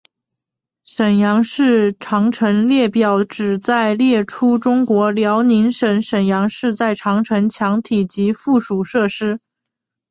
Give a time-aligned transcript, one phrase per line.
[0.83, 9.39] 沈阳市长城列表旨在列出中国辽宁省沈阳市的长城墙体及附属设施。